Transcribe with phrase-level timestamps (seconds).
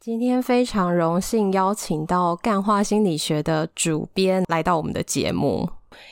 [0.00, 5.68] 今天非常荣幸邀请到干话心理学的主编来到我们的节目，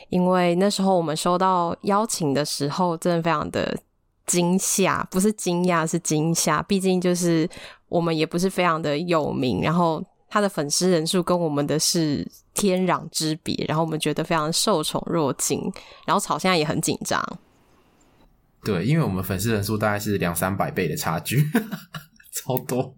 [0.08, 3.78] 因为那时候我们收到邀请的时候，真的非常的
[4.26, 6.60] 惊吓，不是惊讶，是惊吓。
[6.64, 7.48] 毕竟就是
[7.88, 15.72] 我们也不是非常的有名，然后他的粉丝人数跟我们的是天壤之别，然后我们觉得非常受宠若惊，
[16.04, 17.24] 然后吵现在也很紧张。
[18.64, 21.48] 对，因为我们粉丝人数大概是两三百倍的差距，
[22.34, 22.92] 超多。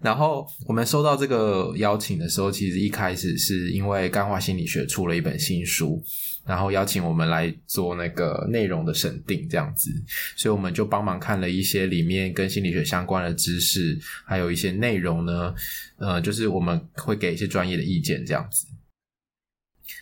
[0.00, 6.02] 然后我们收到这个邀请的时候，其实一开始是因为干话心理学出了一本新书，
[6.46, 9.90] 然后邀请我们来做那个内容的审定，这样子，
[10.36, 15.54] 所以我们就帮忙看了一些里面跟心理学相关的知识，还有一些内容呢，
[15.96, 18.66] 呃，就是我们会给一些专业的意见，这样子。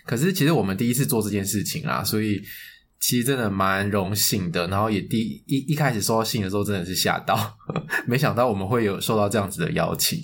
[0.04, 2.42] 可是其实我们第一次做这件事情啦，所以。
[2.98, 7.37] 其实真的蛮荣幸的，然后也第一一开始收到信的时候，真的是吓到，
[8.06, 10.18] 没想到我们会有受到这样子的邀请，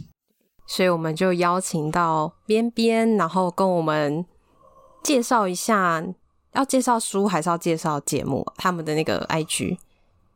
[0.67, 4.25] 所以我们就邀请到边边，然后跟我们
[5.03, 6.05] 介绍一下，
[6.55, 8.45] 要介绍书还是要介绍节目？
[8.57, 9.79] 他们的那个 IG，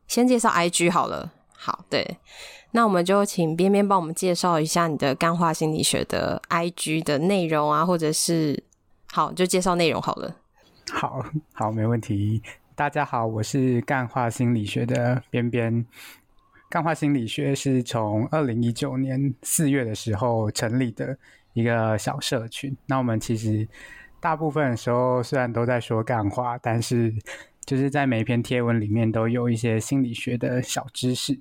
[0.06, 1.32] 先介绍 IG 好了。
[1.58, 2.18] 好，对，
[2.72, 8.62] 那我们就请边边帮我们介绍一下你的干化心理学的 IG 的内容啊，或者是
[9.10, 10.36] 好，就介绍内容好了。
[10.92, 12.40] 好好，没问题。
[12.76, 15.84] 大家好，我是干话心理学的边边。
[16.68, 21.18] 干话心理学是从二零一九年四月的时候成立的
[21.54, 22.76] 一个小社群。
[22.86, 23.66] 那我们其实
[24.20, 27.12] 大部分时候虽然都在说干话，但是
[27.64, 31.36] 就是在每一篇贴文里面都有一些心理学的小知识，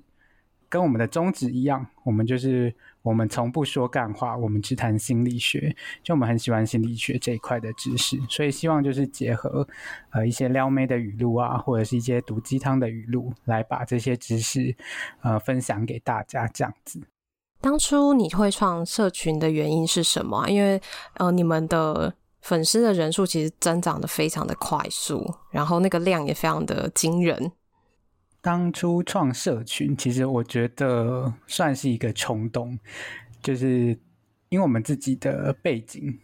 [0.68, 2.74] 跟我们的宗旨一样，我们就是。
[3.06, 5.72] 我们从不说干话，我们只谈心理学。
[6.02, 9.64] 就我们很喜欢心理学这一块的知识，所以希望就是结合
[10.10, 14.74] 呃一些撩妹的语录啊，或者是一些毒鸡汤的语录，来把这些知识
[15.22, 17.00] 呃分享给大家这样子。
[17.60, 20.48] 当初你会创社群的原因是什么？
[20.48, 20.82] 因为
[21.14, 27.52] 呃你们的粉丝的人数其实增长的非常的快速，然后那个量也非常的惊人。
[28.46, 32.78] 当初创社群，其实我觉得算是一个冲动，
[33.42, 33.98] 就是
[34.50, 36.16] 因为我们自己的背景，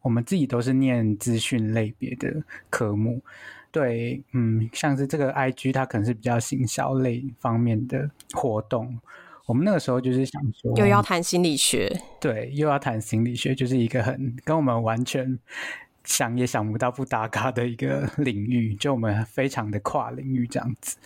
[0.00, 3.22] 我们自己都是念资讯类别的科目，
[3.70, 8.98] 对，嗯，像是这个 IG，它可能是比较行销类方面的活动。
[9.44, 15.38] 我们那个时候就是想说，又要谈心理学，对，又要谈心理学，就是一个很跟我们完全
[16.04, 20.96] 想也想不到不搭嘎的一个 领域，就我们非常的跨领域这样子。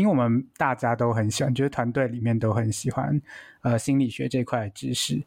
[0.00, 3.20] 因为我们大家都很喜欢，就是团队里面都很喜欢，
[3.60, 5.14] 呃，心理学这块的知识。
[5.16, 5.24] 然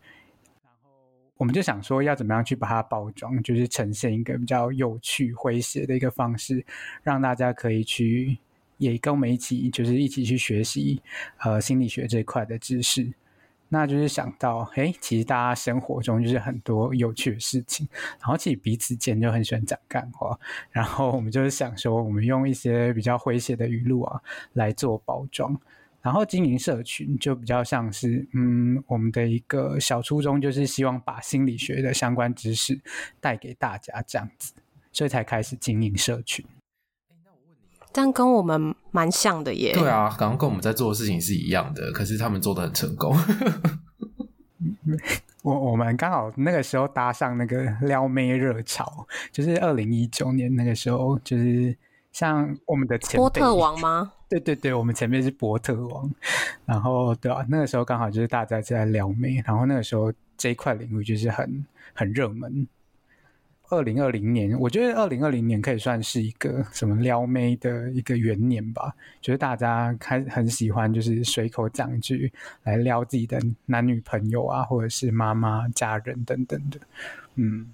[0.82, 0.92] 后
[1.38, 6.66] 我们就想说，要怎么样去把它包装，就是呈现一个比较有趣、诙谐的一个方式，
[7.04, 8.38] 让大家可以去，
[8.78, 11.00] 也跟我们一起，就是一起去学习，
[11.38, 13.14] 呃，心理学这块的知识。
[13.74, 17.88] 那就是想到，哎，其实大家生活中就是很多有趣的事情，
[18.20, 20.40] 然后其实彼此间就很喜欢讲干话，
[20.70, 24.22] 然后我们就是想说，我们用一些比较诙谐的语录啊
[24.54, 25.60] 来做包装，
[26.04, 32.80] 然后经营社群就比较像是，嗯，我们的一个小初衷就是希望把心理学的相关知识
[33.20, 34.54] 带给大家这样子，
[34.92, 36.46] 所以才开始经营社群。
[37.94, 39.72] 但跟我们蛮像的耶。
[39.74, 43.16] 对啊，刚刚跟我们在做的事情是一样的，可是他们做的很成功。
[45.44, 51.76] 我我们刚好那个时候搭上那个撩妹热潮，就是二零一九年那个时候，就是
[52.12, 54.14] 像我们的前波特王吗？
[54.30, 56.10] 对对对，我们前面是波特王。
[56.66, 62.66] 然后对啊，那个时候刚好就是大家在撩妹，然后那个时候这一块领域就是很很热门。
[63.70, 68.94] 二零二零年，我觉得二零二零年可以算是一个什么撩妹的一个元年吧。
[69.20, 72.32] 就是大家开很喜欢，就是随口讲一句
[72.64, 76.80] 来撩自己的男女朋友啊，或者是妈妈、家人等等的。
[77.36, 77.72] 嗯，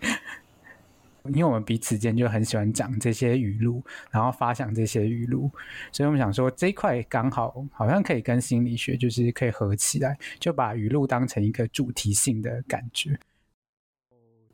[1.32, 5.50] 因为我们彼此间就很喜欢讲这些语录，然后发想这些语录，
[5.92, 13.18] 所以我们想说这一块刚好好像可以跟心理学就是可以合起来，就把语录当成一个主题性的感觉。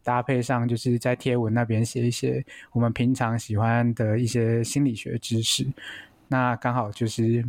[0.04, 5.66] 搭配上，就是在贴文那边写一些我们平常喜欢的一些心理学知识，
[6.28, 7.44] 那刚好就是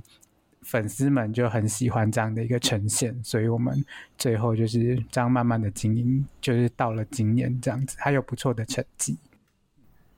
[0.61, 3.83] 粉丝们就很喜欢这样的一个呈现，所以我们
[4.17, 9.17] 最后就是这样慢慢的经营，就是到了今年这样子，还有不错的成绩。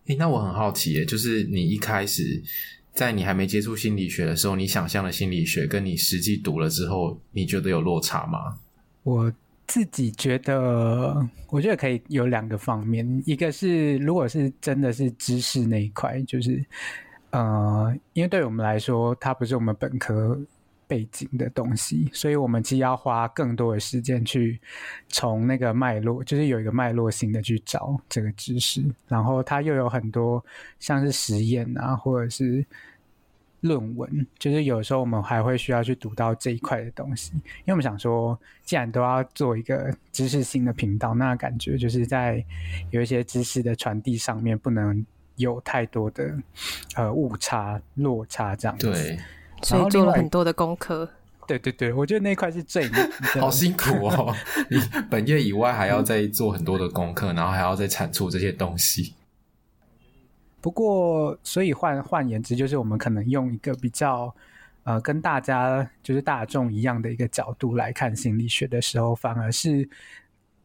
[0.05, 2.43] 诶，那我很好奇耶，就是你一开始
[2.93, 8.59] 在你还没接触心理学的时候，你想象的心理学跟你实际读了之后，你觉得有落差吗？
[9.03, 9.33] 我。
[9.67, 16.63] 自己觉得，我觉得可以有两个方面，一个是如果是真的是知识那一块，就是
[17.31, 20.39] 呃，因为对我们来说，它不是我们本科
[20.88, 24.59] 背景的东西，所以我们其实要花更多的时间去
[25.09, 30.44] 从那个脉络，就是有一个脉络性的去找这个知识，然后它又有很多
[30.79, 32.63] 像是实验啊，或者是
[33.62, 42.44] 论文，就是有时候我们还会需要去读到这一块的东西，因为我们想说，既然都要做一个知识性的频道，那感觉就是在
[42.92, 45.06] 有一些知识的传递上面不能
[45.36, 46.34] 有太多的
[46.96, 48.92] 呃误差、落差这样子。
[48.92, 49.19] 对。
[49.63, 51.10] 所以做了很多的功课。
[51.48, 52.90] 对对对，我觉得那块是最
[53.40, 54.36] 好辛苦哦。
[54.69, 54.78] 你
[55.10, 59.13] 本业以外还要再做很多的功课，然后还要再产出这些东西。
[60.65, 64.35] 不过，所以换换言之，就是我们可能用一个比较
[64.81, 69.88] 呃跟大家就是大众一样的一个角度来看心理学的时候，反而是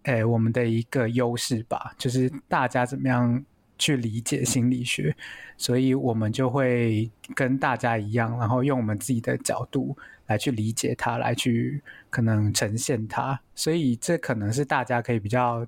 [0.05, 3.45] 诶我们的一个优势吧，就是大家怎么样。
[3.83, 5.17] 去理解心理学，
[5.57, 9.97] 所以我们就会跟大家一样，然后用我们自己的角度
[10.27, 13.41] 来去理解它，来去可能呈现它。
[13.55, 15.67] 所以这可能是大家可以比较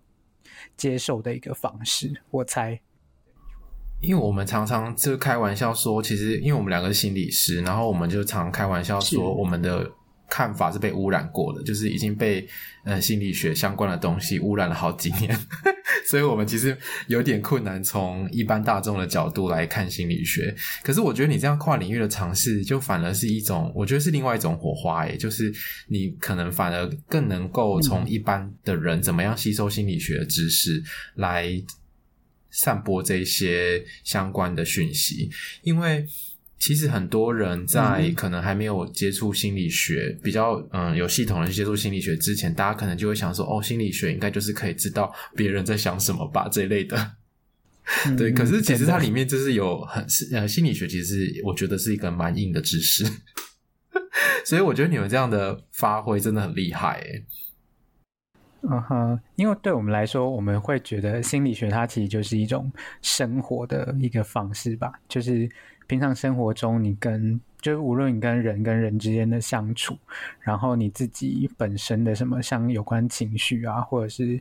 [0.76, 2.78] 接受的一个方式，我猜。
[4.02, 9.90] 因为我们常常就开玩笑说，其实因为我们两个是心理师，然后我们就常开玩笑说我们的。
[10.34, 12.49] 看法是被污染过的，就是已经被
[12.84, 15.38] 呃心理学相关的东西污染了好几年，
[16.08, 16.75] 所以我们其实
[17.06, 20.54] 有点困难从一般大众的角度来看心理学。
[20.82, 25.52] 可是我觉得你这样跨领域的尝试，就反而是一种，我觉得是另外一种火花，诶，就是
[25.87, 30.82] 你可能反而更能够从一般的人怎么样吸收心理学的知识，
[31.16, 31.52] 来
[32.52, 35.28] 散播这些相关的讯息，
[35.62, 36.06] 因为。
[36.64, 47.16] 其实很多人在可能还没有接触心理学，嗯、比较嗯有系统的去接触心理学之前，大家可能就会想说，哦，心理学应该就是可以知道别人在想什么吧这一类的。
[48.06, 53.04] 嗯、对，可是其实它里面就是有很呃心理学，其实我觉得是一个蛮硬的知识，
[54.46, 57.25] 所以我觉得你们这样的发挥真的很厉害诶。
[58.62, 62.70] 嗯哼，因为对我们来说，我们会觉得心理学它其实就是一种
[63.00, 65.49] 生活的一个方式吧，就是。
[65.88, 69.99] 平常生活中，你跟就是无论你跟人跟人之间的相处，
[70.41, 74.41] 然后你自己本身的什么像有关情绪啊，或者是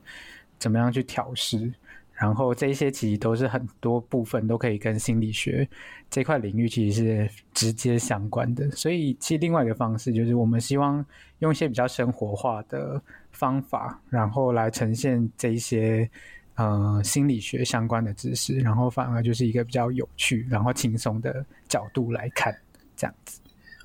[0.57, 1.73] 怎么样去调试，
[2.13, 5.68] 然后这些其实都是很多部分都可以跟心理学
[6.09, 8.69] 这块领域其实是直接相关的。
[8.71, 11.03] 所以，其实另外一个方式就是我们希望
[11.39, 13.01] 用一些比较生活化的
[13.31, 16.10] 方法，然后来呈现这一些。
[16.56, 22.56] 呃，心理学相关的知识，然后反而就是一个比较有趣，然后轻松的角度来看，
[22.95, 23.39] 这样子。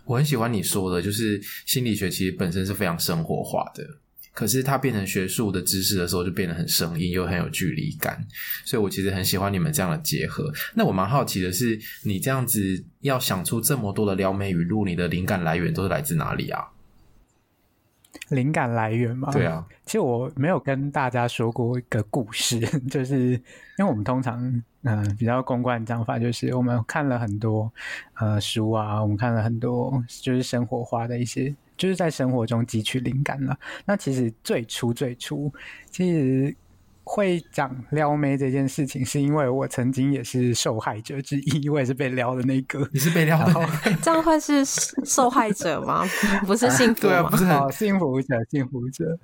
[0.05, 3.87] 我很喜欢你说的，就是心理学其实本身是非常生活化的，
[4.35, 8.23] 可是它变成学术的知识的时候，就变得很生硬，又很有距离感。
[8.65, 10.53] 所以我其实很喜欢你们这样的结合。
[10.75, 16.63] 那我蛮好奇的是，你这样子要想出这么多的撩妹语录，你的灵感来源都是来自哪里啊？
[18.29, 19.31] 灵感来源嘛？
[19.33, 22.61] 对啊，其实我没有跟大家说过一个故事，
[22.91, 23.41] 就是因
[23.79, 24.43] 为我们通常
[24.83, 27.71] 嗯、呃、比较公关的讲法，就是我们看了很多
[28.15, 33.59] 呃书啊，我们看了很多就是生活化的一些，就是在生活中汲取灵感了。
[33.85, 35.53] 那其实最初最初
[35.91, 36.57] 其实。
[37.09, 42.87] 会讲撩妹这件事情，是因为我曾经也是受害者之一，我也是被撩的那个。
[42.93, 43.55] 你是被撩的，
[44.03, 46.05] 这样会是受害者吗？
[46.45, 47.13] 不是幸福吗？
[47.13, 49.19] 对啊，不是很幸福者，幸福者。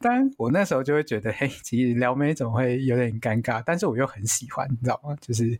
[0.00, 5.16] 但我那时候就会觉得，嘿，其实撩妹总会有点尴尬，但是我又很喜欢，你知道吗？
[5.20, 5.58] 就是。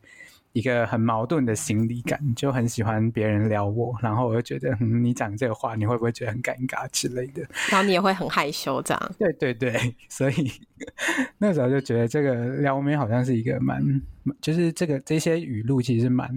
[0.54, 7.42] 一个很矛盾的心理感，就很喜欢别人撩我，然后我就觉得， 嗯，你讲这个话，你会不会觉得很尴尬之类的？
[7.70, 9.12] 然后你也会很害羞，这样？
[9.18, 9.72] 对对对，
[10.08, 10.52] 所以
[11.38, 14.00] 那时候就觉得这个撩妹好像是一个蛮，
[14.40, 16.32] 就是这个这些语录其实蛮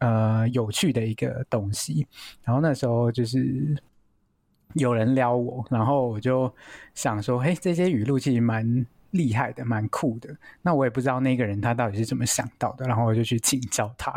[0.00, 2.06] 呃有趣的一个东西。
[2.42, 3.76] 然后那时候就是
[4.72, 6.50] 有人撩我，然后我就
[6.94, 8.86] 想说，嘿，这些语录其实蛮。
[9.10, 10.36] 厉害的，蛮酷的。
[10.62, 14.12] 那我也不知道那个人他到底是怎么想到的，然后我就去请教他，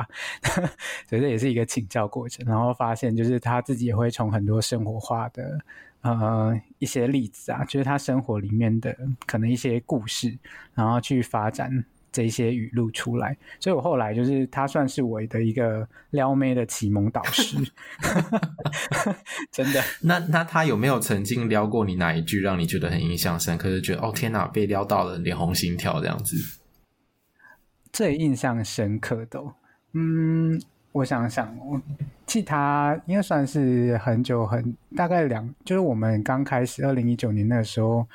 [1.07, 2.45] 所以这也是一个请教过程。
[2.45, 5.59] 然后发现，就是他自己也会从很多生活化的
[6.01, 8.95] 呃一些例子啊，就是他生活里面的
[9.25, 10.37] 可能一些故事，
[10.73, 11.85] 然后去发展。
[12.11, 17.57] 这些语录出来，所以我后来就是他算是我的一个撩妹的启蒙导师，
[19.49, 19.81] 真的。
[20.01, 23.69] 那那他有没有曾经撩过你哪一句让你觉得很印象深刻？
[23.69, 26.35] 是觉得哦天哪，被撩到了，脸红心跳这样子？
[27.93, 29.41] 最印象深刻的，
[29.93, 31.81] 嗯，我想想，我
[32.25, 38.05] 记他应该算是很久很大概两，就是我们刚开始二零一九年那个时候。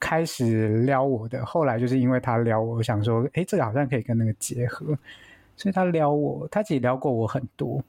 [0.00, 4.86] 开始撩我的，后来就是因为他撩我，我想说，诶，这个好像可以跟那个结合，
[5.56, 7.82] 所以他撩我，他其实撩过我很多。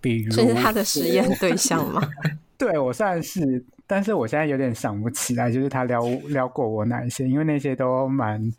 [0.00, 2.00] 比如这是他的实验 对象吗？
[2.56, 8.52] 对，我算是，但是我现在有点想不起来，就是他撩撩过我哪一些，因为那些都蛮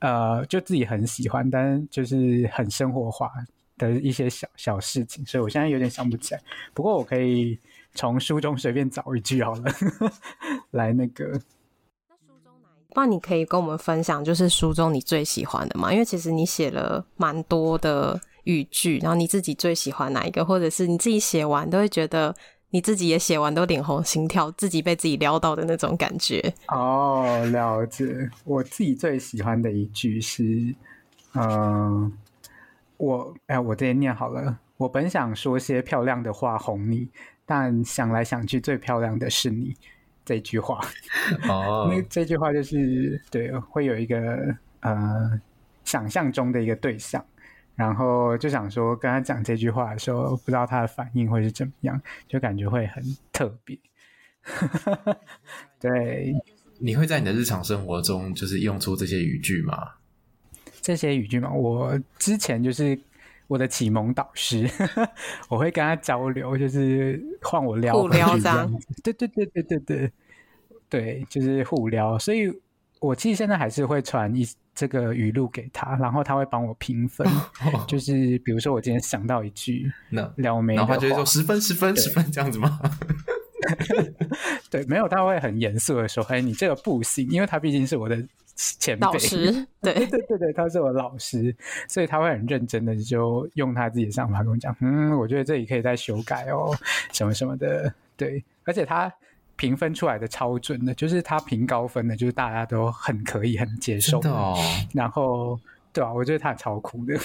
[0.00, 3.30] 呃，就自己很喜欢，但是就是很生活化
[3.76, 6.40] 的一些小小事情，所以我现在有点想不起来。
[6.74, 7.58] 不过我可以
[7.94, 9.64] 从书中随便找一句好了，
[10.72, 11.40] 来那个。
[12.98, 13.06] 那？
[13.06, 15.92] 你可以跟我们分享，就是书中你最喜欢的吗？
[15.92, 22.34] 因为其实你写了蛮多的语句，然后你自己最喜欢哪一个，或者是你自己写完都会觉得。
[22.70, 26.52] 你自己也写完都脸红心跳，自己被自己撩到的那种感觉。
[26.66, 28.28] 哦，了解。
[28.44, 30.44] 我自己最喜欢的一句是，
[31.32, 32.12] 嗯、
[32.98, 34.58] 我哎，我这边念好了。
[34.76, 37.08] 我本想说些漂亮的话哄你，
[37.46, 39.74] 但想来想去，最漂亮的是你。
[40.28, 40.78] 这句话，
[41.48, 45.40] 哦， 那这句话就是对，会有一个呃
[45.84, 47.24] 想象中的一个对象。
[47.74, 53.78] 然后就想说，跟他讲这句话的时候，不知道他的反应会是怎么样，就感觉会很特别。
[55.78, 56.34] 对，
[56.80, 59.92] 你会在你的日常生活中就是用出这些语句吗？
[60.82, 61.52] 这些语句嘛？
[61.52, 62.98] 我之前就是
[63.48, 64.70] 我的启蒙导师，
[65.50, 68.72] 我会跟他交流，就是换我撩互撩这样。
[69.02, 70.12] 对对对对对对，
[70.88, 72.16] 对，就是互撩。
[72.16, 72.48] 所以
[73.00, 74.46] 我其实现在还是会传一。
[74.78, 79.90] 这个语录给他，然后他会帮我评分，哦、就是比如说我今天想到一句
[80.36, 82.78] 撩妹，然后他就会说十分、十分、十分这样子吗？
[84.70, 88.24] 对，没有，他会很严肃的说：“哎，你这个不行，因为他毕竟是我的
[88.80, 91.54] 前辈，老师，对 对对对，他是我老师，
[91.88, 96.76] 所以他会很认真的就用他自己的想法跟我讲，嗯，我觉得这里可以再修改哦，
[97.12, 99.12] 什么什么的，对，而且他。”
[99.58, 104.30] 评分出来的超准的，就是他评高分的，就是大家都很可以很接受的。
[104.30, 104.56] 哦、
[104.94, 105.58] 然后，
[105.92, 107.18] 对啊，我觉得他超酷的。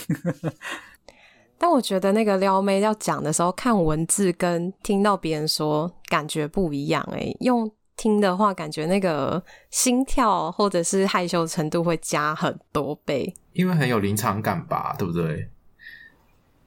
[1.59, 7.07] 但我觉得那个撩妹要讲的时候，看文字跟听到别人说感觉不一样。
[7.11, 7.71] 哎，用
[8.03, 15.47] 听的话，感觉那个心跳或者是害羞程度会加很多倍，因为很有临场感吧，对不对？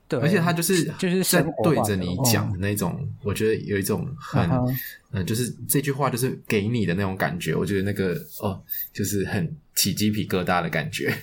[0.09, 4.76] 对，而且他就是就是在对着你讲的那种，哦、我觉得有一种很嗯、uh huh.
[5.11, 8.59] 呃，就是这句话就是给你的那种感觉，我觉得那个哦，
[8.95, 11.14] 就是很起鸡皮疙瘩的感觉。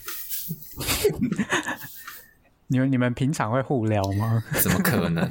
[2.68, 4.44] 你们你们平常会互聊吗？
[4.62, 5.28] 怎么可能？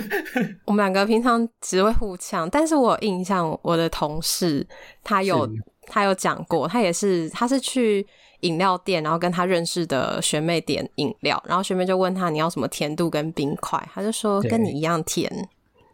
[0.66, 4.66] 我们两个平常只会互呛，但是我有印象，我的同事
[5.02, 5.48] 他有
[5.86, 8.06] 他有讲过，他也是他是去。
[8.42, 15.28] 饮料店，然后跟他认识的学妹点饮料，然后学妹就问他，你要什么甜度跟冰块，他就说跟你一样甜。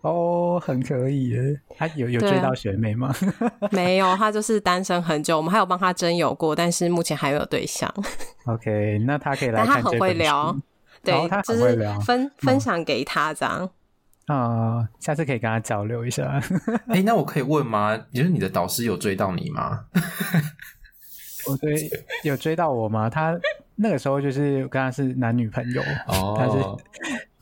[0.02, 1.38] 哦，很可以耶。
[1.74, 3.14] 他有有追到学妹吗？
[3.72, 5.38] 没有，他就是单身很久。
[5.38, 7.90] 我们还有帮他征友过，但是目前还没有对象。
[8.44, 9.76] OK，那他可以来看。
[9.76, 10.54] 但他很会聊，
[11.04, 13.70] 对，哦、他很会聊，就是分分享给他这样。
[14.26, 16.40] 啊、呃，下次可以跟他交流一下。
[16.88, 17.96] 哎、欸，那我可以问吗？
[18.12, 19.84] 就是你的导师有追到你吗？
[21.46, 21.90] 我追
[22.22, 23.10] 有追到我吗？
[23.10, 23.38] 他
[23.76, 26.58] 那个时候就是跟他是男女朋友，哦、他是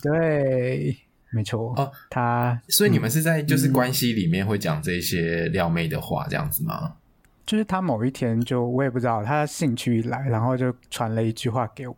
[0.02, 0.96] 对，
[1.30, 1.92] 没错哦。
[2.10, 6.94] 他所以你们是在就是关系里面会讲这些撩妹的话，这样子吗？
[7.42, 11.96] 嗯就是他某一天就我也不知道他兴趣一来，然后就传了一句话给我，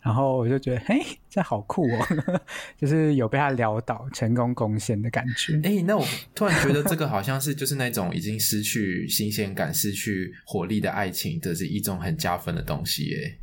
[0.00, 2.06] 然后我就觉得嘿，这好酷哦，
[2.78, 5.60] 就是有被他撩到成功贡献的感觉。
[5.64, 13.38] 哎，那我突然觉得这个好像是就是那种已经失去新鲜感、失去活力的爱情，这是一种很加分的东西耶。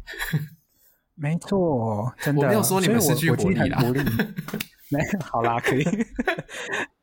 [1.16, 3.84] 没错，真的，我没有说你们失去活力啦。
[4.88, 5.84] 没有，好啦，可以。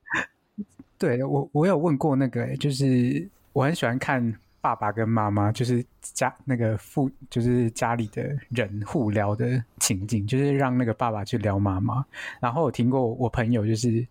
[0.98, 3.28] 对我，我有问过那个，就是。
[3.58, 12.04] 我很喜欢看爸爸跟妈妈，就是家那个父，就是家里的人互撩的情景，就是让那个爸爸去撩妈妈。
[12.38, 14.06] 然后我听过我朋友，就是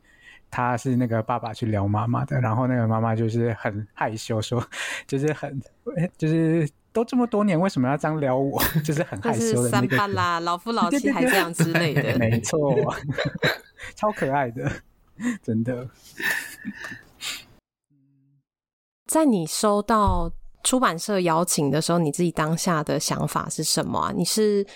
[0.51, 4.61] 他是那个爸爸去撩妈妈的，然后那个妈妈就是很害羞，说
[5.07, 5.57] 就是很
[6.17, 8.61] 就是都这么多年，为什么要这样撩我？
[8.83, 9.95] 就是很害羞的那个。
[9.95, 12.75] 三八啦，老夫老妻还这样之类的， 没错，
[13.95, 14.69] 超可爱的，
[15.41, 15.87] 真的。
[19.07, 20.29] 在你收到
[20.63, 24.13] 出版社邀请的时候，你自己当下的想法是什么啊？
[24.15, 24.67] 你是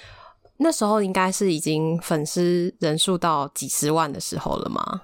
[0.58, 5.02] 那时候应该是已经粉丝人数到几十万的时候了吗？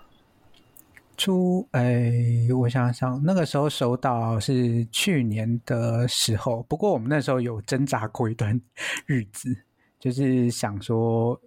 [1.17, 2.13] 出哎，
[2.57, 8.59] 我想想，那个时候收到是去年的时候，不过我们那时候有挣扎过一段
[9.05, 9.49] 日子，
[9.99, 11.39] 就是想说。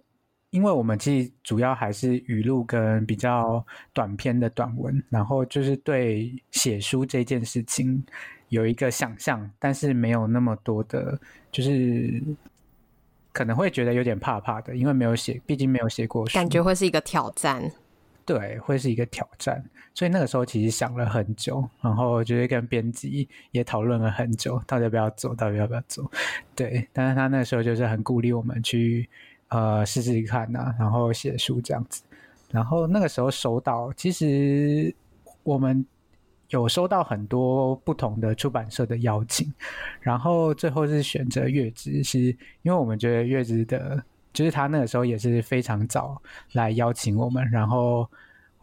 [0.51, 8.03] 因为我们其实主要还是语录跟比较短篇的短文，然后就是对写书这件事情
[8.49, 11.17] 有一个想象，但是没有那么多的，
[11.51, 12.21] 就是
[13.31, 17.71] 可能会觉得有点怕怕的，因为没有写，毕竟没有写过书，感觉会是一个挑战。
[18.23, 19.63] 对，会是一个挑战。
[19.93, 26.09] 所以那个时候其实想了很久，然后就是跟编辑也讨论了很久，到底要不要做，到底要不要做。
[26.55, 29.09] 对，但是他那时候就是很鼓励我们去
[29.51, 32.03] 呃试试看呐、然后写书这样子。
[32.49, 34.93] 然后那个时候收到，其实
[35.43, 35.85] 我们
[36.49, 39.53] 有收到很多不同的出版社的邀请，
[40.01, 42.19] 然后最后是选择月之，是
[42.63, 44.03] 因为我们觉得月之的，
[44.33, 46.21] 就是他那个时候也是非常早
[46.53, 48.09] 来邀请我们，然后。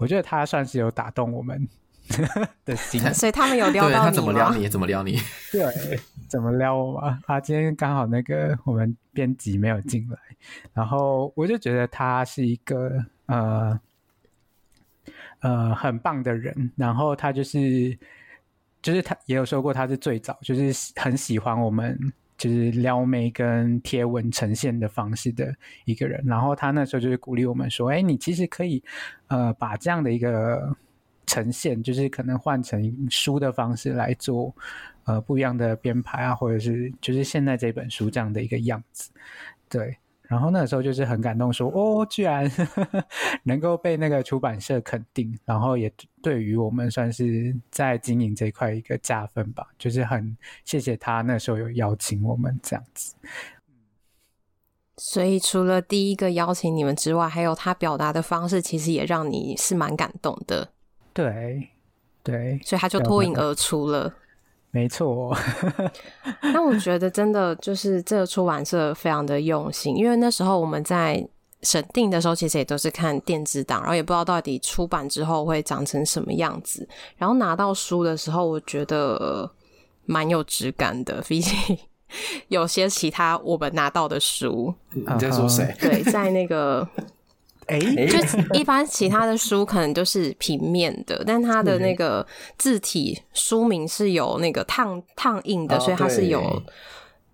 [0.00, 1.68] 我觉得他算是有打动我们
[2.64, 4.04] 的心， 所以他们有撩到你吗？
[4.04, 4.68] 他怎么撩你？
[4.68, 5.18] 怎么撩你？
[5.52, 5.98] 对，
[6.28, 7.18] 怎么撩我嘛？
[7.26, 10.18] 他今天刚好那个我们编辑没有进来，
[10.72, 12.92] 然后我就觉得他是一个
[13.26, 13.78] 呃
[15.40, 17.96] 呃很棒的人，然后他就是
[18.82, 21.98] 就是他也有说过他是最早就是很喜欢我们。
[22.38, 25.52] 就是撩妹跟贴文呈现的方式的
[25.86, 28.80] 一个人，然后他那时候就是鼓励我们说：“哎，你其实可以，
[29.26, 30.72] 呃，把这样的一个
[31.28, 34.52] 呈现，就是可能换成书的方式来做，
[35.04, 39.10] 呃，不一样的编排啊，或者是就是现在这本书这样的一个样子，
[39.68, 39.96] 对。”
[40.28, 43.04] 然后那时候就是很感动说，哦，居然呵 呵
[43.44, 53.14] 能够被那个出版社肯定，然后也对于我们算是在经营这块一个加分吧，就是很谢谢他那时候有邀请我们这样子。
[54.98, 60.72] 所以除了第一个邀请你们之外，还有他表达的方式，其实也让你是蛮感动的。
[61.18, 61.68] 对，
[62.22, 64.14] 对，所以他就脱颖而出了。
[64.70, 65.36] 没错，
[66.54, 71.26] 那我觉得真的就是这个出版社非常的用心，因为那时候我们在
[71.62, 76.88] 审定的时候，其实也都是看电子档，然后也不知道到底出版之后会长成什么样子。
[77.16, 79.50] 然后拿到书的时候，我觉得
[80.04, 81.76] 蛮有质感的，毕竟
[82.46, 84.72] 有些其他我们拿到的书。
[84.92, 85.74] 你在说谁？
[85.80, 86.86] 对，在那个。
[87.68, 88.18] 哎，就
[88.58, 96.62] 一般其他的书可能都是平面的，但它的那个字体书名是有那个烫烫印的，哦，所以它是有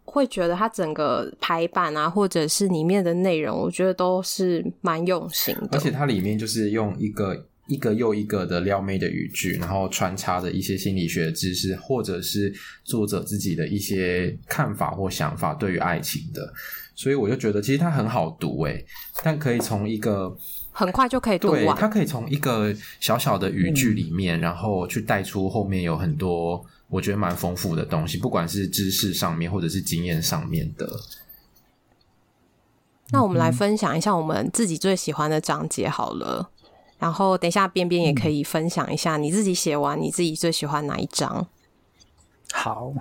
[0.04, 5.68] 会觉得它整个排版啊，或者是里面的内容，我觉得都是蛮用心的。
[5.72, 16.52] 而且它里面就是用一个一个又一个的撩妹的语句，然后穿插着一些心理学的知识，或者是作者自己的一些看法或想法对于爱情的。
[16.94, 18.84] 所以我就觉得，其实它很好读诶，
[19.22, 20.36] 但可以从一个
[20.70, 21.60] 很快就可以读完。
[21.60, 30.88] 对，它可以从一个小小的语句里面，嗯、然后去带出后面有很多我觉得蛮丰富的东西，不管是知识上面或者是经验上面的。
[33.10, 36.48] 那我们来分享一下我们自己最喜欢的章节好了，
[36.98, 41.46] 然后等一下边边也可以分享一下你自己写完你自己最喜欢哪一章。
[42.52, 42.92] 好，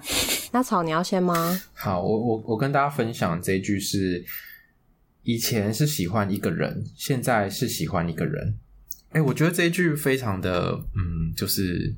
[0.53, 1.59] 那草你要先吗？
[1.73, 4.23] 好，我我我跟大家分享这一句是：
[5.23, 8.59] 以前是喜欢一个人，现在是喜欢一个人。
[9.09, 11.95] 哎，我觉得这一句非常的，嗯，就是。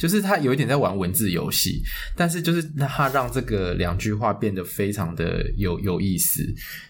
[0.00, 1.82] 就是他有一点在玩文字游戏，
[2.16, 6.42] 但是就是他让这个两句话变得非常的有有意思。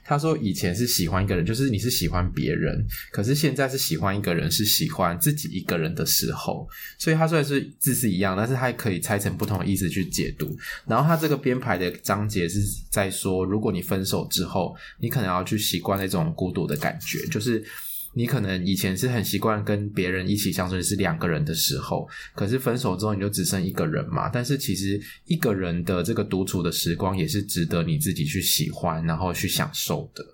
[0.05, 6.69] 他说以前是喜欢一个人，就是你是喜欢别人，可是现在是喜欢一个人，是喜欢自己一个人的时候。
[6.99, 10.57] 所以他虽然是字是一样，但是他可以拆成不同的意思去解读。
[10.87, 17.65] 然后他这个编排的章节是在说，如果你分手之后，你可能要去习惯那种孤独的感觉，就是。
[18.13, 24.29] 你可能以前是很习惯跟别人一起相处，是两个人的时候，可是分手之后你就只剩一个人嘛。
[24.29, 30.25] 但是其实一个人的这个独处的时光也是值得你自己去喜欢，然后去享受的。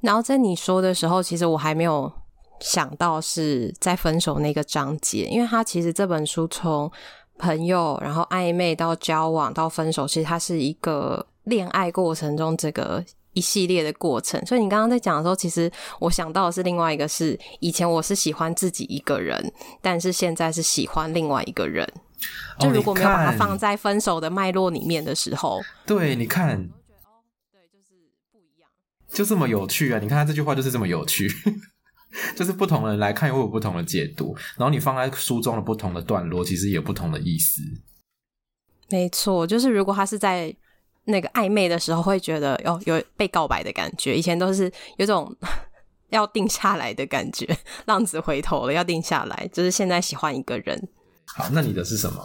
[0.00, 2.12] 然后在你说的时候，其实我还没有
[2.60, 6.92] 想到是在分手那个章节，因为他其实这本书从
[7.38, 13.02] 朋友，然后暧昧到交往到分手，其实它是一个恋爱过程中这个。
[13.38, 15.70] 一系列的过程，所以你刚刚在讲的时候，其实
[16.00, 21.88] 我想到的是另外一个是，是以前我是喜欢自己一个人，但是现在是喜欢另外一个人。
[22.58, 26.58] 就如果没有把它放在分手的脉络里面的时候，对，你看，
[27.52, 27.94] 对，就是
[28.32, 28.68] 不一样，
[29.08, 30.00] 就这么有趣啊！
[30.00, 31.30] 你看他这句话就是这么有趣，
[32.34, 37.62] 就是不同人来看会有不同的解读，然后你放在书中的不同的段落，其实也有不同的意思。
[38.90, 40.56] 没错，就是如果他是在。
[41.08, 45.34] 那个暧昧的时候会觉得哦，有被告白的感觉，以前都是有种
[46.10, 47.46] 要定下来的感觉，
[47.86, 50.88] 浪子回头了要定下来，就是现在喜欢一个人。
[51.26, 52.22] 好，那你的是什么？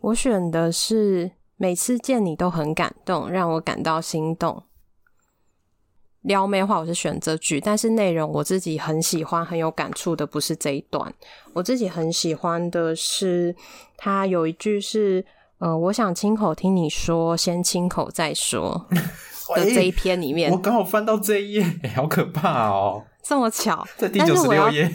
[0.00, 4.64] 我选的是每次见你都很感动，让我感到心动。
[6.26, 11.12] 撩妹的话，我是选这句，但是内容我自己很喜欢、很有感触的不是这一段。
[11.52, 13.54] 我自己很喜欢的是，
[13.96, 15.24] 他有一句是，
[15.58, 18.86] 呃，我想亲口听你说，先亲口再说。
[19.54, 23.04] 的这一篇里面，欸、我刚好翻到这一页、欸，好可怕哦！
[23.22, 24.90] 这么巧，在第九十六页。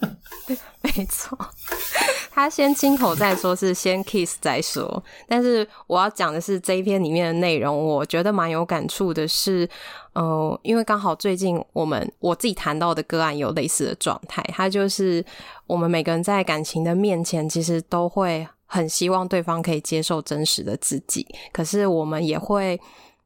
[0.82, 1.36] 没错，
[2.32, 5.02] 他先亲口再说，是先 kiss 再说。
[5.28, 9.68] 但是我要讲的是这一篇里面的内容，我觉得蛮有感触的是，
[10.14, 15.24] 呃，因为刚好最近我们我自己谈到的个案有类似的状态，他就是
[15.66, 22.80] 我们每个人在感情的面前，其实都会很希望对方可以接受真实的自己，可是我们也会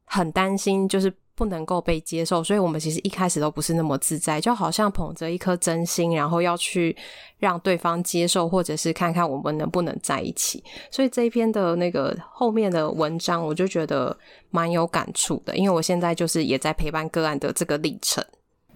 [0.04, 1.12] 很担心，就是。
[1.36, 6.96] 不能够被接受，所以我们其实一开始都不是那么自在，就好像捧着一颗真心，然后要去
[7.38, 10.62] 让对方接受，或者是看看我们能不能在一起。
[10.90, 14.16] 所以这一篇的那个后面的文章，我就觉得
[14.50, 18.24] 蛮有感触的，因为我现在就是也在陪伴个案的这个历程。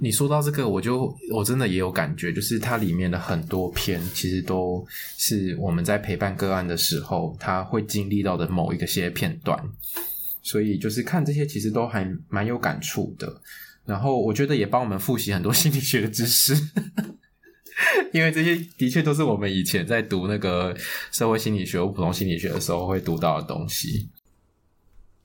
[0.01, 9.61] 你说到这个，我就我真的也有感觉，就是它里面的很多篇，其实都是我们在陪伴个案的时候，他会经历到的某一个些片段。
[10.49, 13.43] 所以就是看这些，其实都还蛮有感触的。
[13.85, 16.55] 然后我觉得也帮我们复习很多心理学的知识，
[18.15, 20.75] 因为这些的确都是我们以前在读那个
[21.13, 24.09] 社会心理学或普通心理学的时候会读到的东西。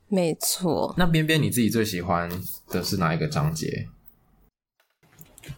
[0.09, 0.93] 没错。
[0.97, 2.29] 那边边你自己最喜欢
[2.67, 3.87] 的是哪一个章节？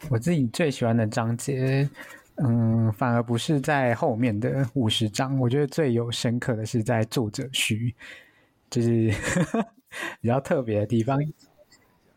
[0.09, 1.89] 我自己最喜欢的章节，
[2.35, 5.39] 嗯，反而不是在后面的五十章。
[5.39, 7.95] 我觉得最有深刻的是在作者序。
[8.69, 9.13] 就是
[10.21, 11.17] 比较特别的地方，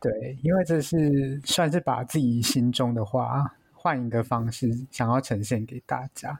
[0.00, 6.38] 对，因为这是算是把自己心中的话换一个方式想要呈现给大家。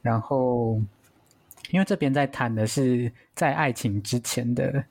[0.00, 0.80] 然后，
[1.70, 4.84] 因为这边在谈的是在爱情之前的，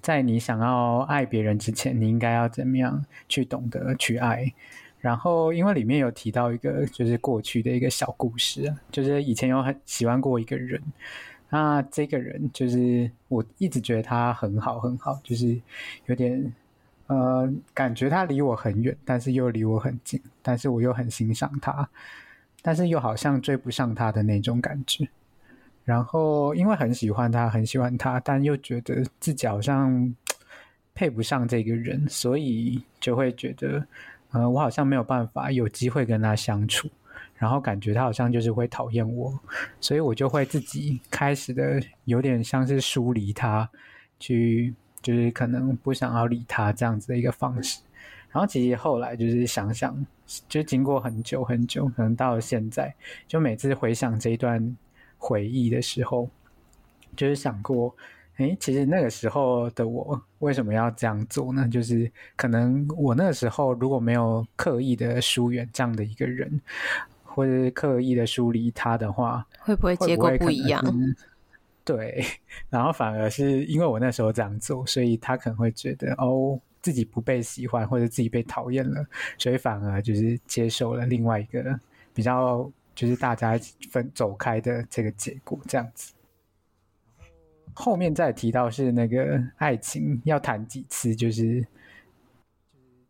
[0.00, 4.52] 在你想要爱别人之前，你应该要怎么样去懂得去爱。
[5.00, 10.82] 然后，因为里面有提到一个就是过去的一个小故事，就是以前有很喜欢过一个人。
[11.50, 15.58] 那这个人就是我一直觉得他很好很好，就是
[16.06, 16.52] 有点
[17.06, 21.88] 呃，感觉他离我很远，但是又离我很近，但是我又很欣赏他，
[22.60, 25.08] 但是又好像追不上他的那种感觉。
[25.84, 30.14] 然后因为很喜欢他，很喜欢他，但又觉得自己好像
[30.94, 33.86] 配不上这个人，所以就会觉得，
[34.32, 36.90] 呃，我好像没有办法有机会跟他相处。
[37.38, 39.32] 然后感觉他好像就是会讨厌我，
[39.80, 43.70] 所以我就会自己开始的有点像是疏离他，
[44.18, 47.80] 去就是可能不想要理他这样子的一个方式。
[48.30, 50.04] 然后其实后来就是想想，
[50.48, 52.92] 就经过很久很久，可能到了现在，
[53.28, 54.76] 就每次回想这一段
[55.16, 56.28] 回忆的时候，
[57.16, 57.94] 就是想过，
[58.38, 61.68] 诶，其实那个时候的我为什么要这样做呢？
[61.68, 66.60] 就是可能我那个时候如果没有刻意的疏远这样的一个人。
[67.38, 70.82] 或者是刻意的疏离他的话，会不会结果不一样？
[71.86, 72.24] 对，
[72.68, 79.06] 然后反而是因为我那时候这样做，所以他可能会觉得哦，自己不被喜欢，或者自己被讨厌了，
[79.38, 81.78] 所以反而就是接受了另外一个
[82.12, 83.56] 比较就是大家
[83.88, 86.12] 分走开的这个结果，这样子。
[87.72, 91.64] 后面再提到是那个爱情要谈几次，就是。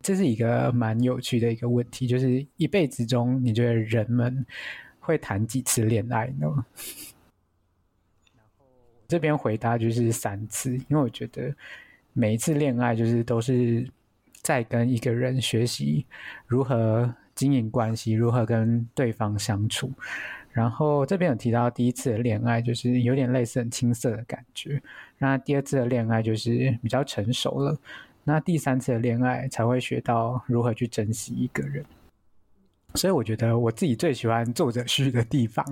[0.01, 4.45] 这是一个蛮有趣的一个问题，就是一辈子中，你觉得人们
[4.99, 6.47] 会谈几次恋爱呢？
[8.33, 8.65] 然后
[9.09, 11.53] 这边回答就是三次，因为我觉得
[12.13, 13.85] 每一次恋爱就是都是
[14.41, 16.05] 在跟一个人学习
[16.47, 19.91] 如何经营关系，如何跟对方相处。
[20.51, 24.81] 然后这边有提到第一次的恋爱就是有点类似很青涩的感觉，
[25.17, 27.77] 那第二次的恋爱就是比较成熟了。
[28.29, 31.83] 那第三次的恋爱才会学到如何去珍惜一个人，
[32.93, 35.65] 所以我觉得我自己最喜欢作者序的地方，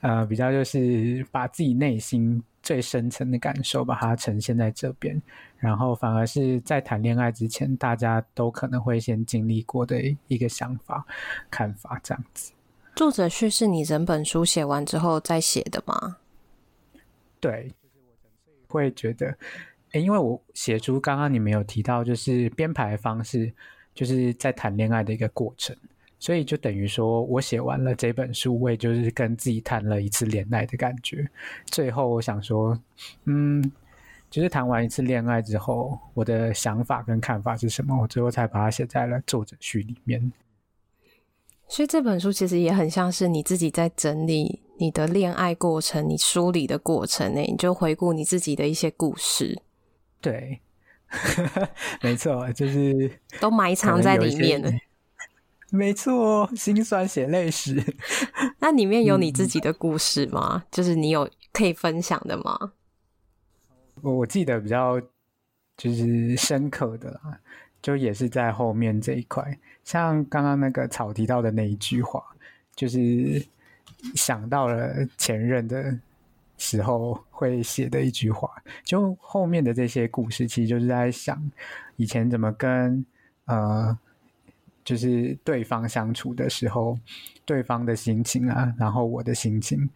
[0.00, 5.20] 呃，比较就是把自己内心最深层的感受把它呈现在这边，
[5.58, 11.04] 然后反而是在谈恋爱之前，大家都可能会先经历过的一个想法、
[11.50, 12.50] 看法这样子。
[12.96, 16.16] 作者序是你整本书写完之后再写的吗？
[17.40, 17.70] 对，
[18.68, 19.36] 会觉得。
[19.92, 23.52] 诶，因为我写出刚刚你没有提到，就是编排方式，
[23.94, 25.76] 就是在谈恋爱的一个过程，
[26.18, 31.28] 所以就等于说我写完了这本书，我也就是跟自己谈了一次恋爱的感觉。
[31.66, 32.78] 最后我想说，
[33.24, 33.72] 嗯，
[34.30, 40.32] 就是谈完一次恋爱之后，我的想法跟看法是什么，我最后才把它写在了作者序里面。
[41.66, 49.60] 所以这本书其实也很像是你自己在整理你的恋爱过程，你梳理的过程呢，你就回顾你自己的一些故事。
[50.20, 50.60] 对，
[52.02, 54.70] 没错，就是都埋藏在里面了。
[55.72, 57.82] 没错，心酸血泪史。
[58.58, 60.64] 那里面有你自己的故事吗？
[60.64, 62.72] 嗯、就是你有可以分享的吗？
[64.02, 65.00] 我我记得比较
[65.76, 67.38] 就是深刻的啦，
[67.80, 69.58] 就也是在后面这一块。
[69.84, 72.22] 像刚刚那个草提到的那一句话，
[72.74, 73.44] 就是
[74.14, 75.96] 想到了前任的
[76.60, 78.48] 时候会写的一句话。
[78.84, 81.50] 就后面的这些故事，其实就是在想
[81.96, 83.04] 以前怎么跟
[83.46, 83.98] 呃。
[84.82, 86.98] 就是对方相处的时候，
[87.44, 89.88] 对方的心情啊，然后我的心情，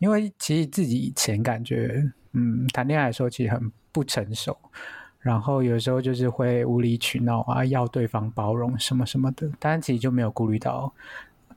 [0.00, 4.58] 因为其实自己以前感觉，嗯，谈恋爱的时候其实很不成熟，
[5.20, 10.92] 然后有时候就是会无理取闹啊，要对方包容什么什么的，但其实就没有顾虑到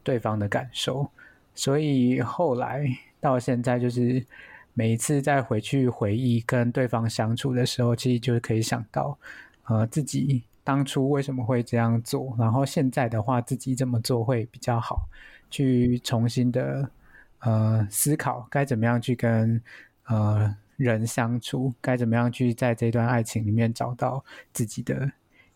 [0.03, 1.09] 对方的感受，
[1.55, 2.87] 所以后来
[3.19, 4.25] 到现在，就是
[4.73, 9.17] 每一次再回去回忆跟对方相处的时候，其实就是可以想到，
[9.65, 10.43] 呃，自己。
[10.63, 12.35] 当初为什么会这样做？
[12.37, 15.07] 然后现在的话，自己这么做会比较好，
[15.49, 16.91] 去重新的
[17.39, 19.61] 呃思考该怎么样去跟
[20.07, 25.09] 呃人相处，该怎么样去在这段爱情里面找到自己的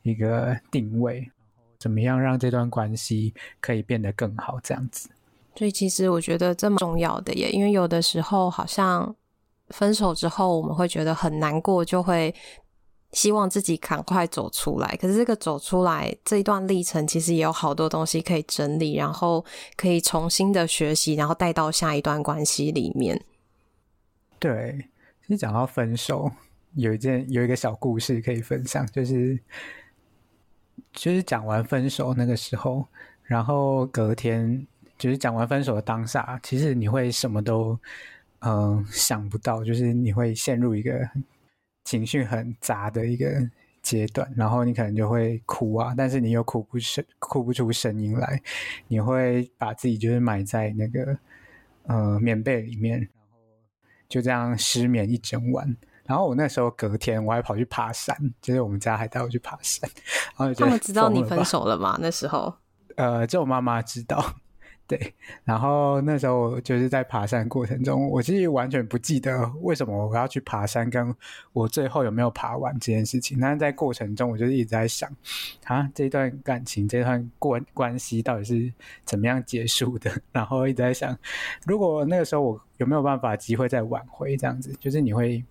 [0.04, 1.30] 一个定位，
[1.78, 5.10] 怎么样让这段关系可以变得更好，这样子。
[5.56, 9.16] 所以其实我觉得这么重要的耶，因为有的时候好像
[9.70, 12.34] 分手之后，我们会觉得很难过，就会。
[13.14, 19.44] 希望自己赶快走出来，可是这个走出来这一段历程，其实也有好多东西可以整理，然后
[19.76, 23.22] 可以重新的学习，然后带到下一段关系里面。
[24.40, 24.86] 对，
[25.24, 26.32] 其实讲到分手，
[26.76, 29.38] 有一件有一个小故事可以分享，就是
[30.94, 32.86] 就是讲完分手那个时候，
[33.24, 34.66] 然后隔天
[35.02, 37.78] 就是讲完分手的当下，其实你会什么都
[38.40, 40.92] 嗯、呃、想不到，就是你会陷入一个。
[41.84, 43.28] 情绪很杂的一个
[43.82, 48.40] 阶段，然后你可能就会哭啊，但是你又哭不声，哭不出声音来，
[48.88, 51.18] 你会把自己就是埋在那个
[51.88, 53.40] 呃棉被里面，然后
[54.08, 55.76] 就这样失眠一整晚。
[56.06, 59.90] 然后我那时候隔天我还跑去爬山，就是我们家还带我去爬山。
[60.38, 61.98] 然后他们知道你分手了吗？
[62.00, 62.54] 那时候，
[62.96, 64.36] 呃，就我妈妈知道。
[64.88, 65.13] 对，
[65.46, 71.15] 然后那时候就是在爬山过程中，我其实完全不记得为什么我要去爬山，跟
[71.54, 73.39] 我最后有没有爬完这件事情。
[73.39, 75.10] 但是在过程中，我就一直在想，
[75.63, 78.74] 啊，这段感情、这段关关系到底是
[79.06, 80.12] 怎么样结束的？
[80.34, 81.17] 然后一直在想，
[81.65, 85.41] 如果那个时候我有没有办法机会再挽回，这样子，就是你会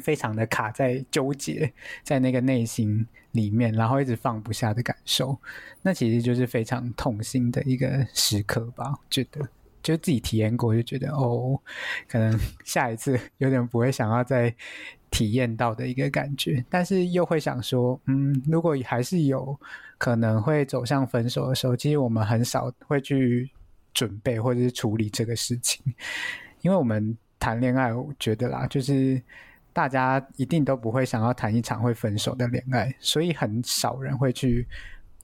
[0.00, 5.38] 非常的卡在纠结在那个内心里面，然后一直放不下的感受，
[5.82, 8.92] 那其实就是非常痛心的一个时刻吧。
[9.08, 9.40] 觉得
[9.82, 11.60] 就自己体验过，就觉得哦，
[12.08, 14.52] 可能下一次有点不会想要再
[15.10, 19.58] 体验到的一个感觉，但是又会想说，嗯，如果还是有
[19.96, 23.50] 可能会走向分手的时候，其实我们很少会去
[23.94, 25.82] 准备或者是处理这个事情，
[26.62, 29.22] 因为我们谈恋爱，我觉得啦，就是。
[29.80, 34.68] 大家一定都不会想要谈一场会分手的恋爱，所以很少人会去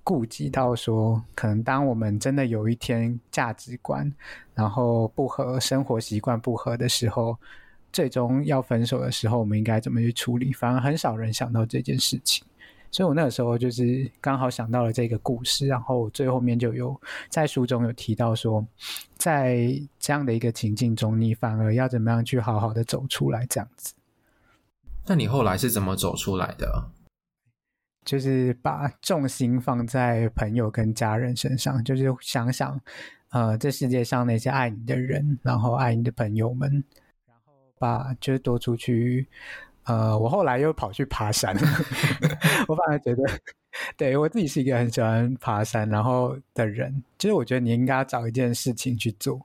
[0.03, 4.11] 顾及到说，可能当我们真的有一天价值观
[4.55, 7.37] 然后不合、生活习惯不合的时候，
[7.92, 10.55] 最终要分手的时候，我们应该怎么去处理？
[10.55, 12.42] 反而很少人想到这件事情。
[12.90, 18.66] 所以我那个时候就是刚好想到了这个故事，然后最后面就有在书中有提到说，
[19.19, 23.92] 在这样的一个情境中，你反而要怎么样去好好的走出来，这样子。
[25.07, 26.90] 那你后来是怎么走出来的？
[28.05, 32.81] 就是把重心放在朋友跟家人身上，就是想想，
[33.31, 36.71] 呃，这世界上那些爱你的人，然后爱你的朋友们，
[37.27, 39.27] 然后把就是多出去。
[39.85, 41.53] 呃，我后来又跑去爬山，
[42.66, 43.23] 我反而觉得，
[43.97, 49.40] 对，我自己是一个很喜欢爬山然后的人，就是我觉得你应该要找一件事情去做，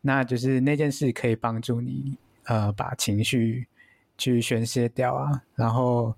[0.00, 3.66] 那就是那件事可以帮助你，呃，把情绪。
[4.22, 6.14] 去宣泄掉啊，然后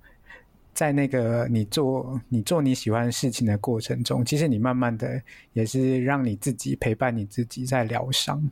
[0.74, 5.22] 在那个你做你做你喜欢的事情的过程中，其实你慢慢的
[5.54, 8.50] 也是让你自己陪伴你自己在疗伤。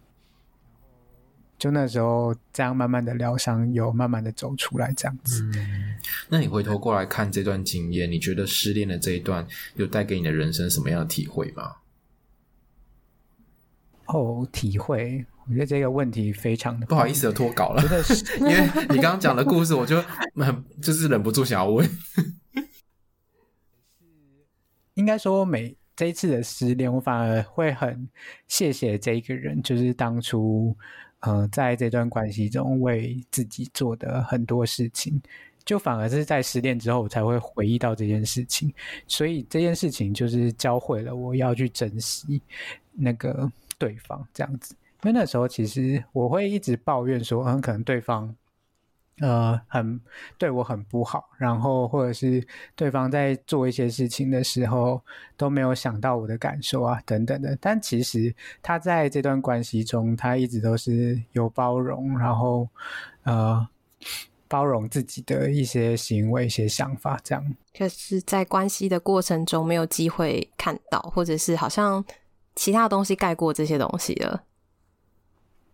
[1.59, 5.45] 就那时候这样慢慢的疗伤，有慢慢的走出来这样子。
[5.55, 5.97] 嗯，
[6.31, 11.77] 那你回头过来看这段经验，你觉得失恋的这一段有带给你的人生什么样的体会吗？
[14.07, 15.27] 哦，体会。
[15.49, 17.83] 我觉得这个问题非常的不好意思的脱稿了，
[18.41, 20.01] 因为你刚刚讲的故事，我就
[20.37, 21.89] 很就是忍不住想要问。
[24.95, 28.09] 应该说，每这一次的失恋，我反而会很
[28.47, 30.77] 谢谢这一个人，就是当初
[31.21, 35.21] 呃在这段关系中为自己做的很多事情，
[35.65, 38.73] 就反而是在失恋之后我才会回忆到这件事情，
[39.09, 42.43] 所以这件事情就是教会了我要去珍惜
[42.93, 44.75] 那个对方这样子。
[45.03, 48.35] 因为那时候其实我会一直抱怨说，嗯，可能对方
[49.21, 50.01] 呃，很
[50.39, 55.01] 对我很不好，然后或者是对方在做一些事情的时候
[55.37, 57.57] 都没有想到我的感受啊，等等的。
[57.61, 62.67] 但其实他在这段关系中，他一直都是有包容，然后
[63.25, 63.69] 呃，
[64.49, 67.55] 包容自己的一些行为、一些想法，这样。
[67.77, 72.05] 可是，在关系的过程中，没有机会看到，或者是好像
[72.55, 74.45] 其他东西盖过这些东西了。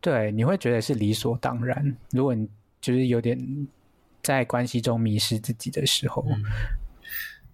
[0.01, 1.97] 对，你会觉得是理所当然。
[2.11, 2.49] 如果你
[2.81, 3.39] 就是有点
[4.23, 6.25] 在关系中迷失自己的时候，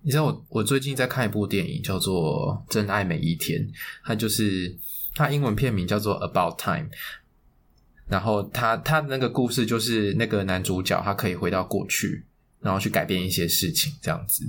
[0.03, 3.67] 你知道我我最近在看一部电影，叫做《真爱每一天》，
[4.05, 4.77] 它就是
[5.15, 6.89] 它英文片名叫做《About Time》，
[8.07, 12.25] 然后他他那个故事就是那个男主角他可以回到过去，
[12.61, 14.45] 然后去改变一些事情，这样子，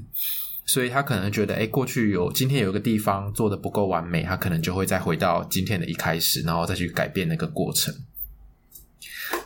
[0.65, 7.93] 所以他可能觉得，哎，过去有今天有一个地方做的不够完美，他可能就会再回到今天的一开始，然后再去改变那个过程。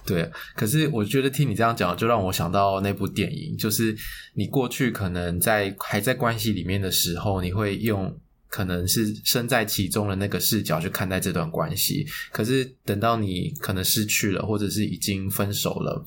[0.05, 3.95] 对，可是我觉得听你这样讲，就让我想到那部电影，就是
[4.33, 8.17] 你过去可能在还在关系里面的时候，你会用
[8.49, 16.03] 可能是身在其中的那个视角去看待这段关系，可是等到你可能失去了，或者是已经分手了。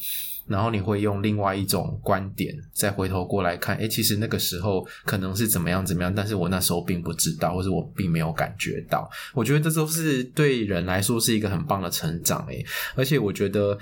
[0.48, 9.08] 然后你会用另外一种观点再回头过来看，诶，其实那个时候可能是怎么样怎么样，但是我那时候并不知道，或者我并没有感觉到。
[9.34, 13.78] 我觉得这都是对人来说是一个很棒的成长，诶，而且我觉得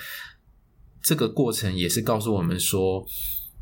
[1.03, 3.05] 这个过程也是告诉我们说。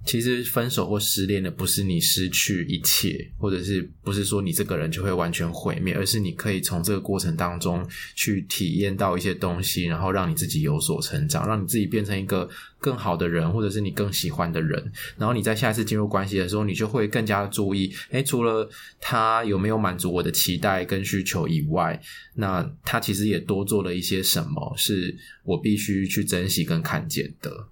[0.04, 14.92] 其实分手或失恋的不是你失去一切，或者是不是说你这个人就会完全毁灭，而是你可以从这个过程当中去体验到一些东西，然后让你自己有所成长，让你自己变成一个更好的人，或者是你更喜欢的人。
[15.18, 18.66] 然后你在下一次进入关系的时候，你就会更加注意，诶，除了
[18.98, 22.00] 他有没有满足我的期待跟需求以外，
[22.34, 27.68] 那他其实也多做了一些什么，是我必须去珍惜跟看见的。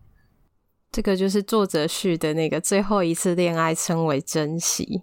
[0.96, 5.02] 这个就是作者序的那个最后一次恋爱称为珍惜。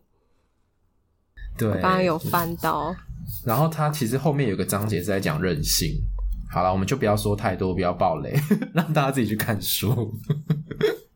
[1.56, 2.96] 对，我刚刚有翻到。
[3.46, 5.92] 然后他其实后面有个章节是在讲任性。
[6.50, 8.34] 好了，我们就不要说太多，不要暴雷，
[8.74, 10.12] 让大家自己去看书。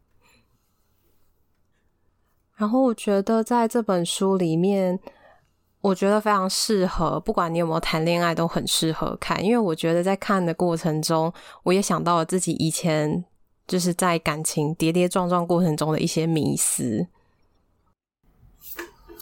[2.54, 5.00] 然后我觉得在这本书里面，
[5.82, 9.44] 我觉得非常适合，不管你有没有谈恋爱，都很适合看。
[9.44, 13.26] 因为我觉得在看的过程中，我也想到了自己以前。
[13.68, 17.06] 就是在感情跌跌撞撞过程中的一些迷思，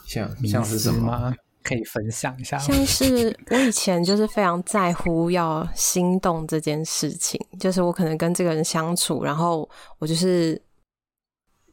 [0.05, 1.33] 像像是什么？
[1.63, 2.59] 可以分享一下？
[2.59, 10.61] 像是我以前就是非常在乎要心动这件事情，就是我可能跟这个人相处，然后我就是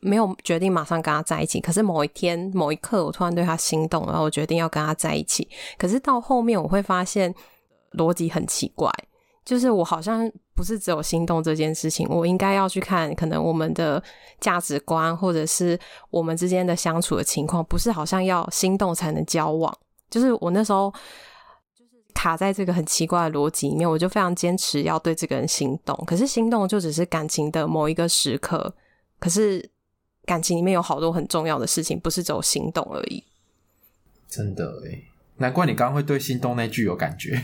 [0.00, 7.34] 没有决定马上跟他在一起，可是某一天某一刻，我突然对他心动，然后我决定要跟他在一起，可是到后面我会发现
[7.98, 8.90] 逻辑很奇怪。
[9.44, 14.02] 就是我好像不是只有心动这件事情，我应该要去看可能我们的
[14.40, 15.78] 价值观，或者是
[16.10, 19.76] 我们之间的相处的情况，不是好像要心动才能交往。
[20.08, 20.92] 就是我那时候
[21.76, 25.96] 就是卡在这个很奇怪的逻辑里面，我就非常坚持要对这个人心动。
[26.06, 28.72] 可是心动就只是感情的某一个时刻，
[29.18, 29.68] 可是
[30.24, 33.24] 感情里面有好多很重要的事情，不是只有心动而已。
[34.28, 35.04] 真的诶，
[35.38, 37.42] 难怪你刚刚会对心动那句有感觉。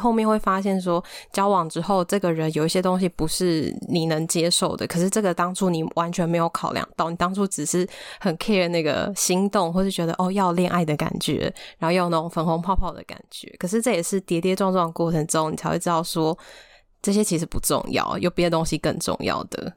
[0.00, 4.86] 后面会发现说，交往之后，这个人有一些东西不是你能接受的。
[4.86, 7.88] 可是这个当初你完全没有考量到，你当初只是
[8.20, 13.52] 很 care 那个心动，或是觉得哦要恋爱的感觉，然后要那种粉红泡泡的感觉。
[13.58, 16.38] 可是这也是跌跌撞撞的过程中，你才会知道说，
[17.02, 19.72] 这些其实不重要，有别的东西更重要的。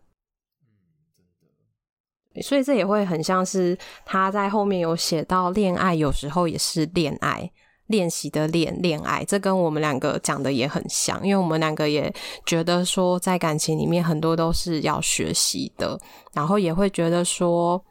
[2.43, 7.51] 所以这也会很像是他在后面有写到，恋爱有时候也是恋爱。
[7.91, 12.11] 练习的恋恋爱，这跟我们两个讲的也很像，因为我们两个也
[12.45, 15.99] 觉得说，在感情里面很多都是要学习的，
[16.33, 17.83] 然后也会觉得说，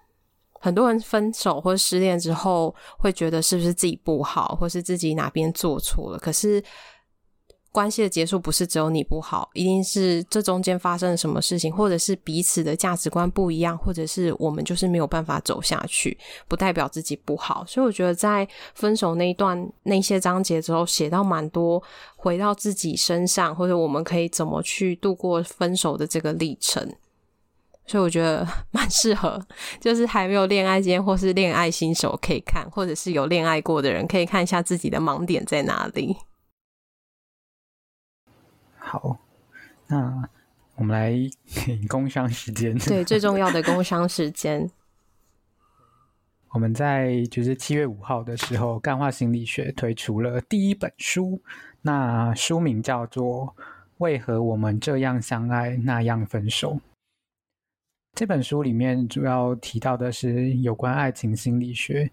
[0.61, 6.65] 很多人分手或失恋之后，会觉得是不是自己不好，或是自己哪边做错了，可是。
[7.73, 16.19] 关系的结束不是只有你不好，一定是这中间发生了什么事情，或者是彼此的价值观不一样，或者是我们就是没有办法走下去，
[16.49, 17.65] 不代表自己不好。
[17.67, 21.83] 所以我觉得在分手那一段那些章节之后，写到蛮多
[22.17, 26.93] 回到自己身上，或者我们可以怎么去度过分手的这个历程。
[27.87, 29.41] 所以我觉得蛮 适合，
[29.81, 36.17] 就是还没有恋爱间或是恋爱新手可以看，或者是有恋爱过的人可以看一下自己的盲点在哪里。
[38.91, 39.17] 好，
[39.87, 40.29] 那
[40.75, 41.13] 我们来
[41.65, 42.77] 给工商时间。
[42.77, 44.69] 对，最重要的工商时间。
[46.51, 51.41] 我们在就是七月五号的时候，《干化心理学》推出了第一本书，
[51.83, 53.47] 那书名叫做
[53.99, 56.81] 《为何我们这样相爱，那样分手？
[58.17, 62.11] 这本书里面主要提到的是有关爱情心理学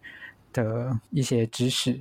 [0.53, 1.99] 的一些知识，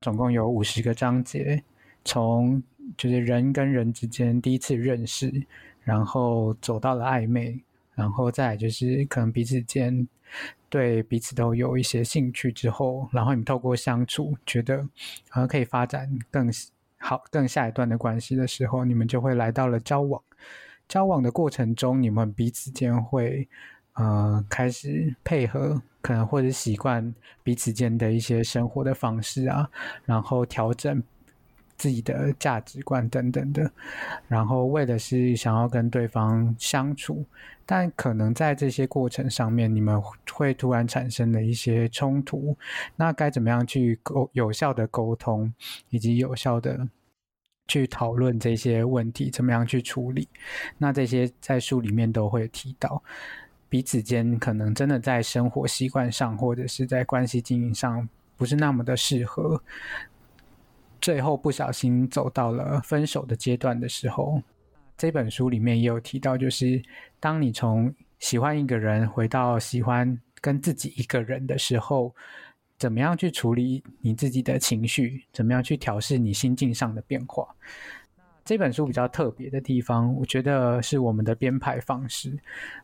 [0.00, 1.62] 总共有五十个章节，
[2.06, 2.62] 从
[2.96, 5.32] 就是人跟人之间第一次认识，
[5.82, 7.60] 然后走到了暧昧，
[7.94, 10.06] 然后再就是可能彼此间
[10.68, 14.82] 对彼此都有一些兴趣之后，然后你们透过相处，觉得
[15.28, 16.50] 好像可以发展更。
[17.00, 20.20] 好，更下一段的关系的时候，你们就会来到了交往。
[20.88, 23.46] 交往的过程中，你们彼此间会
[23.92, 27.14] 呃开始配合，可能或者习惯
[27.44, 29.70] 彼此间的一些生活的方式啊，
[30.04, 31.00] 然后调整
[31.78, 33.70] 自己的价值观等等的，
[34.26, 37.24] 然后为的是想要跟对方相处，
[37.64, 40.02] 但可能在这些过程上面，你们
[40.32, 42.56] 会突然产生了一些冲突，
[42.96, 45.50] 那该怎么样去沟有效的沟通，
[45.90, 46.86] 以及有效的
[47.68, 50.28] 去讨论这些问题，怎么样去处理？
[50.78, 53.00] 那这些在书里面都会提到，
[53.68, 59.62] 彼此间可能真的在生活习惯上，或者是在关系经营上，不是那么的适合。
[61.00, 64.42] 最后不小心走到了分手的阶段的时候，
[64.96, 66.82] 这本书里面也有提到，就是
[67.20, 72.14] 当你从喜欢一个人回到喜欢跟自己一个人的时候，
[72.78, 77.46] 怎么样去处理你自己的情绪，怎么样去调试你心境上的变化。
[78.44, 82.36] 这本书比较特别的地方，我觉得是我们的编排方式，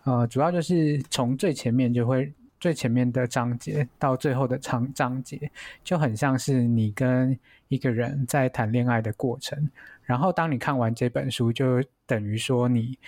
[0.04, 2.32] 呃，主要就是从最前面就会。
[2.60, 5.50] 最前面的章节到最后的章章节，
[5.82, 7.38] 就很像是你跟
[7.68, 9.70] 一个人在谈恋爱的过程。
[10.02, 12.98] 然后，当你看完这本书，就等于说你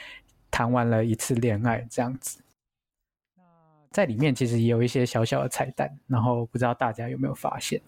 [0.50, 2.40] 谈完了一次恋爱这样子。
[3.36, 3.42] 那
[3.90, 7.80] 在里面其实也有一些小小的彩蛋，然后不知道大家有没有发现？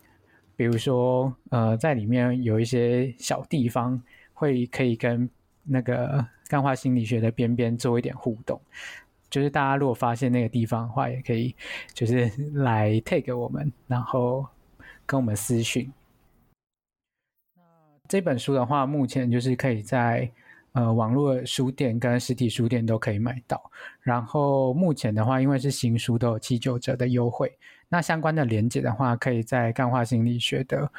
[0.57, 4.03] 比如说，呃，在里面有一些小地方
[4.35, 5.29] 会可以跟
[5.63, 8.61] 那个干化心理学的边边做一点互动。
[9.31, 11.55] 就是大家如果发现那个地方的话，也可以
[11.95, 14.47] 就是来 tag 我们，然后
[15.07, 15.91] 跟我们私讯。
[18.09, 20.29] 这本书的话，目前就是可以在
[20.73, 23.71] 呃网络书店跟实体书店都可以买到。
[24.01, 27.53] 然后目前的话，因为是新书，都有七九折的优惠。
[27.89, 30.91] 那相关的连接的话，可以在干化心理学的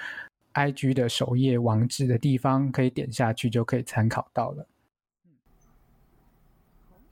[0.54, 4.68] IG 的首页网址的地方，可以点下去就可以参考到了。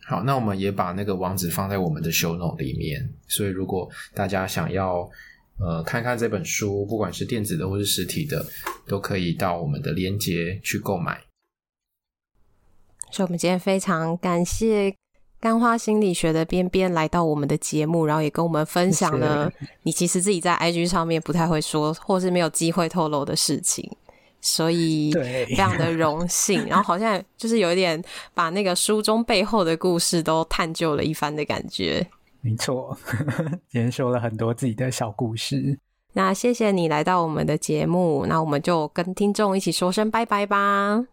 [0.05, 5.09] 好，那我们也把那个网址放在我们的 show note 里面，所以如果大家想要
[5.59, 8.45] 呃看看这本书，不管是电子的或是实体的，
[8.87, 11.21] 都可以到我们的链接去购买。
[13.11, 14.95] 所以，我们今天非常感谢
[15.39, 19.51] 干花心理学的边边来到我们的节目，然后也跟我们分享了
[19.83, 23.89] 你其实自己在 IG 上面不太会说，或是没有机会透露的事情。
[24.39, 28.01] 所以非常的荣幸， 然后好像就是有一点
[28.35, 32.07] 把那个书中背后的故事都探究了一番的感觉。
[32.47, 32.97] 没错，
[33.67, 35.77] 今天说了很多自己的小故事。
[36.13, 41.05] 那谢谢你来到我们的节目，那我们就跟听众一起说声拜拜吧。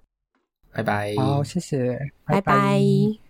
[0.73, 1.15] 拜拜。
[1.17, 2.41] 好，谢谢，拜拜。
[2.41, 3.24] 拜拜。